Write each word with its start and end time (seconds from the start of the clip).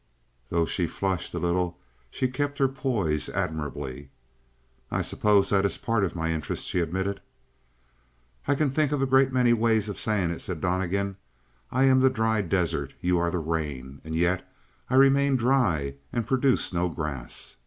Though 0.49 0.65
she 0.65 0.87
flushed 0.87 1.31
a 1.35 1.37
little 1.37 1.77
she 2.09 2.27
kept 2.27 2.57
her 2.57 2.67
poise 2.67 3.29
admirably. 3.29 4.09
"I 4.89 5.03
suppose 5.03 5.51
that 5.51 5.63
is 5.63 5.77
part 5.77 6.03
of 6.03 6.15
my 6.15 6.31
interest," 6.31 6.65
she 6.65 6.79
admitted. 6.79 7.21
"I 8.47 8.55
can 8.55 8.71
think 8.71 8.91
of 8.91 8.99
a 9.03 9.05
great 9.05 9.31
many 9.31 9.53
ways 9.53 9.89
of 9.89 9.99
saying 9.99 10.31
it," 10.31 10.41
said 10.41 10.59
Donnegan. 10.59 11.17
"I 11.69 11.83
am 11.83 11.99
the 11.99 12.09
dry 12.09 12.41
desert, 12.41 12.95
you 12.99 13.19
are 13.19 13.29
the 13.29 13.37
rain, 13.37 14.01
and 14.03 14.15
yet 14.15 14.51
I 14.89 14.95
remain 14.95 15.35
dry 15.35 15.93
and 16.11 16.25
produce 16.25 16.73
no 16.73 16.89
grass." 16.89 17.57